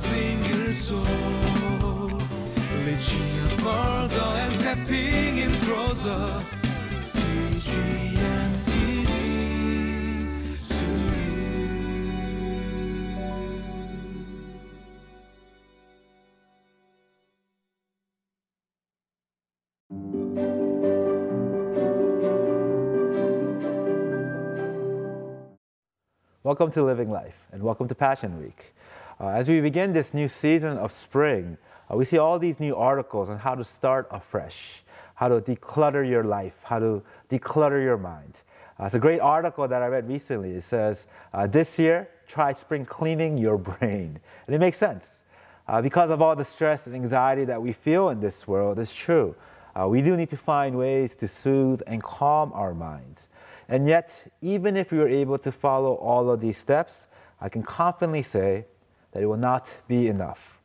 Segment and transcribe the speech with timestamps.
[0.00, 1.04] single soul.
[2.84, 3.40] Reaching
[4.60, 6.42] stepping in closer.
[26.42, 28.74] Welcome to Living Life and welcome to Passion Week.
[29.20, 31.58] Uh, as we begin this new season of spring,
[31.92, 34.82] uh, we see all these new articles on how to start afresh,
[35.14, 38.32] how to declutter your life, how to declutter your mind.
[38.80, 40.52] Uh, it's a great article that I read recently.
[40.52, 44.18] It says, uh, This year, try spring cleaning your brain.
[44.46, 45.04] And it makes sense.
[45.68, 48.94] Uh, because of all the stress and anxiety that we feel in this world, it's
[48.94, 49.36] true.
[49.78, 53.28] Uh, we do need to find ways to soothe and calm our minds.
[53.68, 57.06] And yet, even if we were able to follow all of these steps,
[57.38, 58.64] I can confidently say
[59.12, 60.60] that it will not be enough.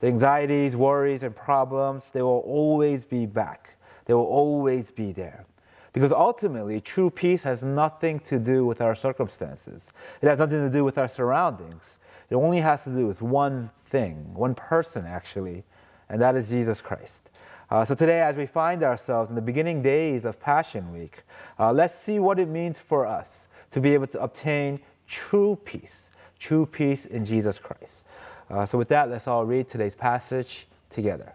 [0.00, 3.76] The anxieties, worries, and problems, they will always be back.
[4.06, 5.44] They will always be there.
[5.92, 9.88] Because ultimately, true peace has nothing to do with our circumstances.
[10.22, 11.98] It has nothing to do with our surroundings.
[12.30, 15.64] It only has to do with one thing, one person actually,
[16.08, 17.28] and that is Jesus Christ.
[17.70, 21.22] Uh, so today, as we find ourselves in the beginning days of Passion Week,
[21.58, 26.09] uh, let's see what it means for us to be able to obtain true peace,
[26.40, 28.04] true peace in Jesus Christ.
[28.50, 31.34] Uh, so with that, let's all read today's passage together.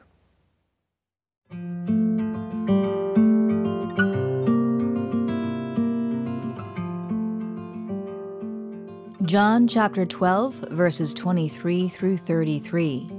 [9.24, 13.10] John chapter 12, verses 23 through 33.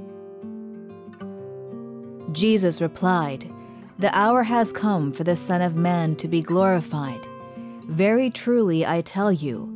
[2.32, 3.50] Jesus replied,
[3.98, 7.26] The hour has come for the Son of Man to be glorified.
[7.84, 9.75] Very truly I tell you,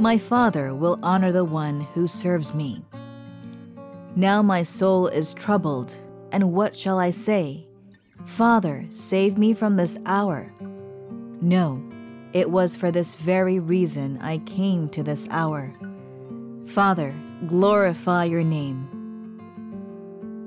[0.00, 2.84] My Father will honor the one who serves me.
[4.14, 5.96] Now my soul is troubled,
[6.30, 7.66] and what shall I say?
[8.24, 10.52] Father, save me from this hour.
[11.40, 11.82] No,
[12.32, 15.74] it was for this very reason I came to this hour.
[16.66, 17.12] Father,
[17.48, 18.86] glorify your name.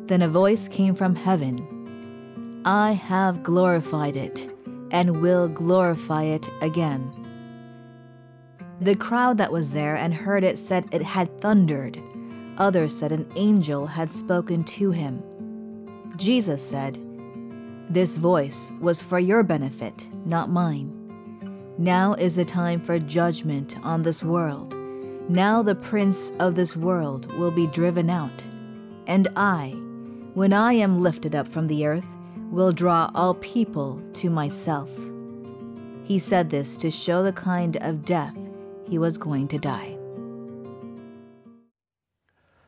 [0.06, 4.54] Then a voice came from heaven I have glorified it,
[4.92, 7.21] and will glorify it again.
[8.82, 12.00] The crowd that was there and heard it said it had thundered.
[12.58, 15.22] Others said an angel had spoken to him.
[16.16, 16.98] Jesus said,
[17.92, 20.98] This voice was for your benefit, not mine.
[21.78, 24.76] Now is the time for judgment on this world.
[25.30, 28.44] Now the prince of this world will be driven out.
[29.06, 29.70] And I,
[30.34, 32.10] when I am lifted up from the earth,
[32.50, 34.90] will draw all people to myself.
[36.04, 38.36] He said this to show the kind of death
[38.92, 39.96] he was going to die.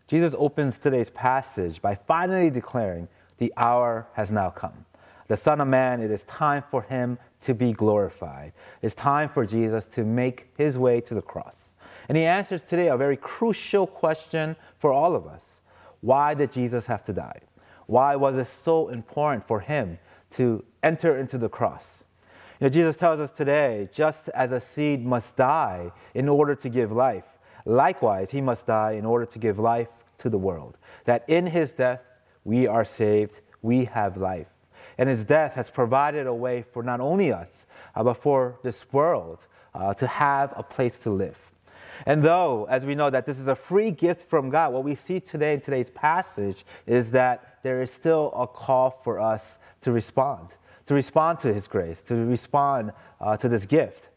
[0.08, 4.86] Jesus opens today's passage by finally declaring, The hour has now come.
[5.28, 8.54] The Son of Man, it is time for him to be glorified.
[8.82, 11.74] It's time for Jesus to make his way to the cross.
[12.08, 15.60] And he answers today a very crucial question for all of us
[16.00, 17.42] Why did Jesus have to die?
[17.86, 20.00] Why was it so important for him
[20.32, 22.03] to enter into the cross?
[22.64, 26.94] Know, Jesus tells us today, just as a seed must die in order to give
[26.94, 27.26] life,
[27.66, 30.78] likewise, he must die in order to give life to the world.
[31.04, 32.00] That in his death,
[32.46, 34.48] we are saved, we have life.
[34.98, 38.86] And his death has provided a way for not only us, uh, but for this
[38.94, 39.46] world
[39.76, 41.38] uh, to have a place to live.
[42.06, 44.96] And though, as we know that this is a free gift from God, what we
[44.96, 49.92] see today in today's passage is that there is still a call for us to
[49.92, 52.92] respond, to respond to His grace, to respond
[53.22, 54.10] uh, to this gift.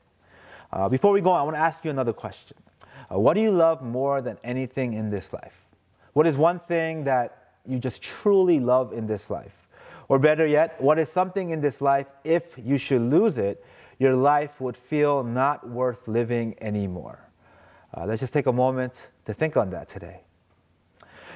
[0.72, 2.56] Uh, before we go on, I want to ask you another question.
[3.10, 5.54] Uh, what do you love more than anything in this life?
[6.12, 9.52] What is one thing that you just truly love in this life?
[10.08, 13.64] Or better yet, what is something in this life, if you should lose it,
[13.98, 17.18] your life would feel not worth living anymore?
[17.96, 18.92] Uh, let's just take a moment
[19.24, 20.20] to think on that today.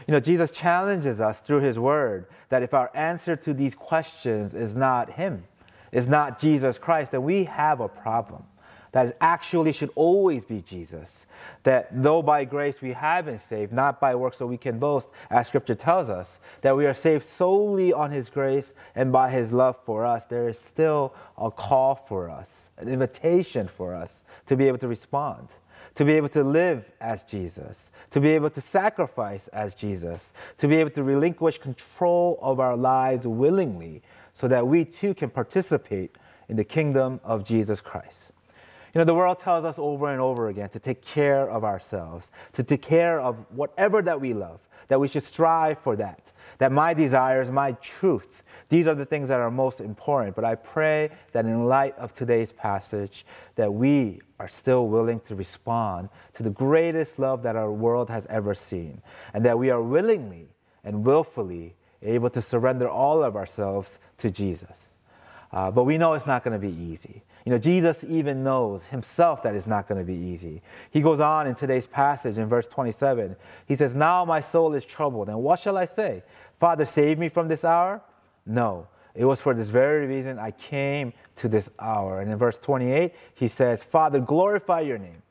[0.07, 4.55] You know, Jesus challenges us through his word that if our answer to these questions
[4.55, 5.45] is not him,
[5.93, 8.45] is not Jesus Christ, then we have a problem.
[8.93, 11.27] that actually should always be Jesus.
[11.63, 15.09] That though by grace we have been saved, not by works so we can boast,
[15.31, 19.53] as scripture tells us, that we are saved solely on his grace and by his
[19.53, 24.57] love for us, there is still a call for us, an invitation for us to
[24.57, 25.49] be able to respond,
[25.95, 30.69] to be able to live as Jesus, to be able to sacrifice as Jesus, to
[30.69, 34.03] be able to relinquish control of our lives willingly
[34.35, 36.17] so that we too can participate
[36.49, 38.33] in the kingdom of Jesus Christ.
[38.95, 42.33] You know, the world tells us over and over again to take care of ourselves,
[42.55, 46.73] to take care of whatever that we love, that we should strive for that, that
[46.73, 50.37] my desires, my truth, these are the things that are most important.
[50.37, 53.27] But I pray that in light of today's passage,
[53.57, 58.27] that we are still willing to respond to the greatest love that our world has
[58.31, 59.03] ever seen,
[59.35, 60.49] and that we are willingly
[60.85, 64.79] and willfully able to surrender all of ourselves to Jesus.
[65.53, 67.23] Uh, but we know it's not going to be easy.
[67.45, 70.63] You know, Jesus even knows himself that it's not going to be easy.
[70.91, 73.35] He goes on in today's passage in verse 27.
[73.67, 76.23] He says, Now my soul is troubled, and what shall I say?
[76.59, 78.03] Father, save me from this hour?
[78.45, 78.89] No.
[79.15, 82.21] It was for this very reason I came to this hour.
[82.21, 85.23] And in verse 28, he says, Father, glorify your name.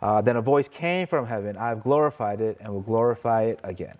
[0.00, 3.60] Uh, then a voice came from heaven I have glorified it and will glorify it
[3.64, 3.96] again.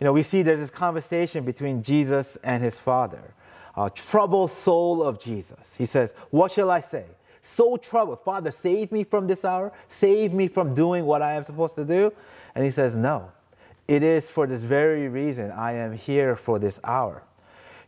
[0.00, 3.34] You know, we see there's this conversation between Jesus and his Father
[3.76, 5.74] uh, troubled soul of Jesus.
[5.76, 7.04] He says, What shall I say?
[7.42, 8.24] So troubled.
[8.24, 9.72] Father, save me from this hour.
[9.88, 12.12] Save me from doing what I am supposed to do.
[12.54, 13.30] And he says, No.
[13.86, 17.22] It is for this very reason I am here for this hour.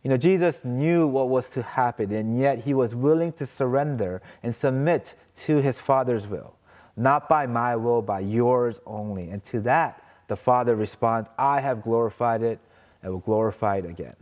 [0.03, 4.21] You know, Jesus knew what was to happen, and yet he was willing to surrender
[4.41, 6.55] and submit to his Father's will.
[6.95, 9.29] Not by my will, by yours only.
[9.29, 12.59] And to that, the Father responds, I have glorified it
[13.03, 14.15] and will glorify it again.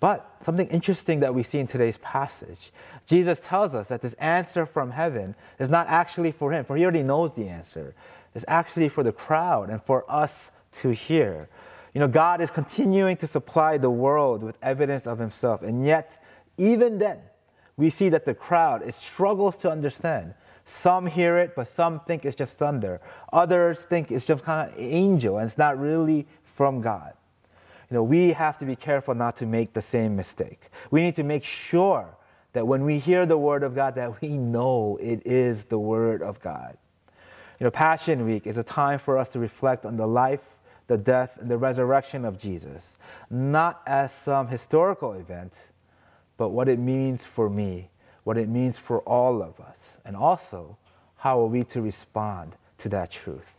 [0.00, 2.72] But something interesting that we see in today's passage,
[3.06, 6.82] Jesus tells us that this answer from heaven is not actually for him, for he
[6.82, 7.94] already knows the answer.
[8.34, 10.50] It's actually for the crowd and for us
[10.80, 11.48] to hear.
[11.94, 16.22] You know, God is continuing to supply the world with evidence of himself, and yet,
[16.58, 17.18] even then,
[17.76, 20.34] we see that the crowd it struggles to understand.
[20.64, 23.00] Some hear it, but some think it's just thunder.
[23.32, 27.12] Others think it's just kind of angel, and it's not really from God
[27.90, 30.60] you know, we have to be careful not to make the same mistake.
[30.90, 32.16] We need to make sure
[32.52, 36.22] that when we hear the word of God, that we know it is the word
[36.22, 36.76] of God.
[37.60, 40.40] You know, Passion Week is a time for us to reflect on the life,
[40.88, 42.96] the death, and the resurrection of Jesus,
[43.30, 45.68] not as some historical event,
[46.36, 47.90] but what it means for me,
[48.24, 50.76] what it means for all of us, and also
[51.18, 53.55] how are we to respond to that truth.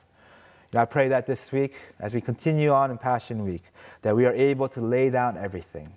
[0.71, 3.63] And I pray that this week, as we continue on in Passion Week,
[4.01, 5.93] that we are able to lay down everything.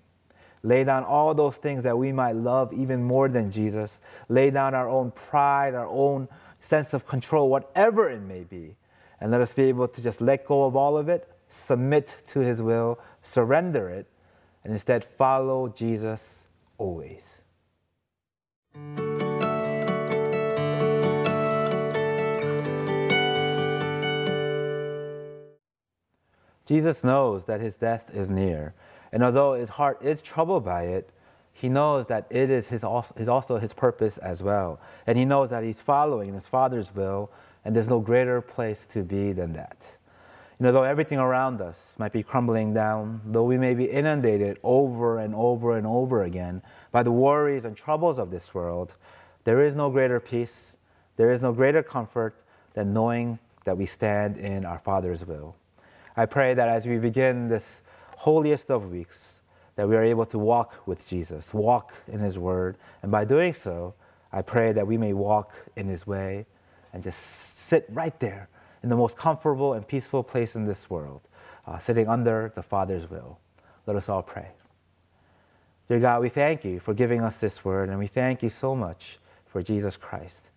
[0.62, 4.00] Lay down all those things that we might love even more than Jesus.
[4.28, 6.28] Lay down our own pride, our own
[6.60, 8.76] sense of control, whatever it may be.
[9.20, 12.40] And let us be able to just let go of all of it, submit to
[12.40, 14.06] His will, surrender it,
[14.62, 16.44] and instead follow Jesus
[16.78, 17.39] always.
[26.70, 28.74] Jesus knows that his death is near.
[29.10, 31.10] And although his heart is troubled by it,
[31.52, 32.84] he knows that it is, his,
[33.16, 34.78] is also his purpose as well.
[35.04, 37.28] And he knows that he's following his Father's will,
[37.64, 39.78] and there's no greater place to be than that.
[40.60, 44.60] You know, though everything around us might be crumbling down, though we may be inundated
[44.62, 48.94] over and over and over again by the worries and troubles of this world,
[49.42, 50.76] there is no greater peace,
[51.16, 52.36] there is no greater comfort
[52.74, 55.56] than knowing that we stand in our Father's will.
[56.20, 57.80] I pray that as we begin this
[58.18, 59.40] holiest of weeks,
[59.76, 62.76] that we are able to walk with Jesus, walk in His Word.
[63.02, 63.94] And by doing so,
[64.30, 66.44] I pray that we may walk in His way
[66.92, 68.50] and just sit right there
[68.82, 71.22] in the most comfortable and peaceful place in this world,
[71.66, 73.38] uh, sitting under the Father's will.
[73.86, 74.48] Let us all pray.
[75.88, 78.76] Dear God, we thank you for giving us this word, and we thank you so
[78.76, 80.50] much for Jesus Christ.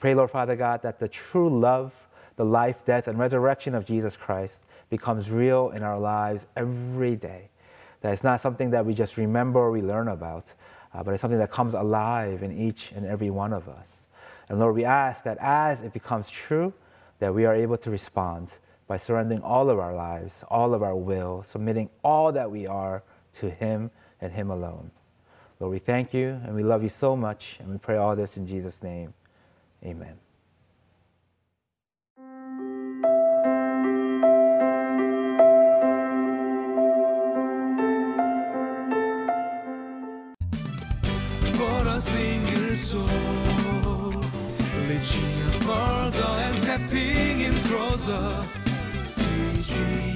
[0.00, 1.92] Pray, Lord Father God, that the true love,
[2.34, 4.60] the life, death, and resurrection of Jesus Christ
[4.90, 7.50] becomes real in our lives every day.
[8.00, 10.54] That it's not something that we just remember or we learn about,
[10.92, 14.06] uh, but it's something that comes alive in each and every one of us.
[14.48, 16.72] And Lord, we ask that as it becomes true,
[17.18, 18.54] that we are able to respond
[18.86, 23.02] by surrendering all of our lives, all of our will, submitting all that we are
[23.34, 24.90] to Him and Him alone.
[25.60, 28.36] Lord, we thank you and we love you so much, and we pray all this
[28.36, 29.14] in Jesus' name.
[29.84, 30.18] Amen.
[45.04, 48.42] 只要 further and stepping in closer，
[49.04, 50.13] 随时。